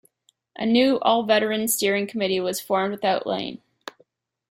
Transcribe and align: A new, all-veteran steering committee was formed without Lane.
A 0.55 0.65
new, 0.65 0.97
all-veteran 1.01 1.67
steering 1.67 2.07
committee 2.07 2.39
was 2.39 2.59
formed 2.59 2.89
without 2.89 3.27
Lane. 3.27 3.61